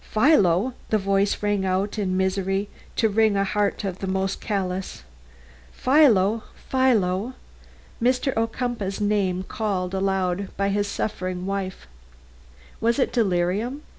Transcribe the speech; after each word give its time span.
"Philo!" 0.03 0.73
the 0.89 0.97
voice 0.97 1.43
rang 1.43 1.63
out 1.63 1.99
in 1.99 2.09
a 2.09 2.11
misery 2.11 2.69
to 2.95 3.07
wring 3.07 3.33
the 3.33 3.43
heart 3.43 3.83
of 3.83 3.99
the 3.99 4.07
most 4.07 4.41
callous. 4.41 5.03
"Philo! 5.71 6.41
Philo!" 6.55 7.35
Mr. 8.01 8.35
Ocumpaugh's 8.35 8.99
name 8.99 9.43
called 9.43 9.93
aloud 9.93 10.47
by 10.57 10.69
his 10.69 10.87
suffering 10.87 11.45
wife. 11.45 11.85
Was 12.79 12.95
she 12.95 13.03
in 13.03 13.09
delirium? 13.11 13.83